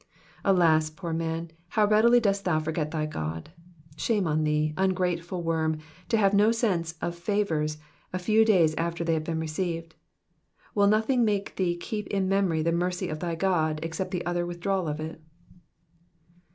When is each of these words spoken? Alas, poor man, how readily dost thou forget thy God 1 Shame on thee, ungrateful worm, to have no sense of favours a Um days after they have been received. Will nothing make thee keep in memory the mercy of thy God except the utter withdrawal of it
Alas, 0.43 0.89
poor 0.89 1.13
man, 1.13 1.51
how 1.69 1.85
readily 1.85 2.19
dost 2.19 2.43
thou 2.43 2.59
forget 2.59 2.89
thy 2.89 3.05
God 3.05 3.51
1 3.91 3.97
Shame 3.97 4.25
on 4.25 4.43
thee, 4.43 4.73
ungrateful 4.75 5.43
worm, 5.43 5.77
to 6.09 6.17
have 6.17 6.33
no 6.33 6.51
sense 6.51 6.95
of 7.03 7.13
favours 7.13 7.77
a 8.11 8.17
Um 8.17 8.43
days 8.45 8.73
after 8.79 9.03
they 9.03 9.13
have 9.13 9.23
been 9.25 9.39
received. 9.39 9.93
Will 10.73 10.87
nothing 10.87 11.23
make 11.23 11.55
thee 11.55 11.77
keep 11.77 12.07
in 12.07 12.27
memory 12.27 12.63
the 12.63 12.71
mercy 12.71 13.09
of 13.09 13.19
thy 13.19 13.35
God 13.35 13.79
except 13.83 14.09
the 14.09 14.25
utter 14.25 14.43
withdrawal 14.43 14.87
of 14.87 14.99
it 14.99 15.21